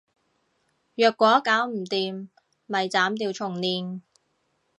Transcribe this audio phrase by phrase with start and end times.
[0.95, 2.27] 若果搞唔掂，
[2.65, 4.01] 咪砍掉重練